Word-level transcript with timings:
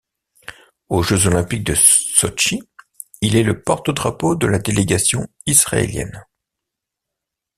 Aux 0.89 1.03
Jeux 1.03 1.27
olympiques 1.27 1.63
de 1.63 1.75
Sotchi, 1.75 2.63
il 3.21 3.35
est 3.35 3.43
le 3.43 3.61
porte-drapeau 3.61 4.33
de 4.35 4.47
la 4.47 4.57
délégation 4.57 5.27
israélienne. 5.45 6.25